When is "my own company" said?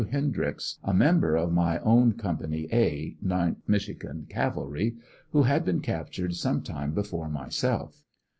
1.53-2.67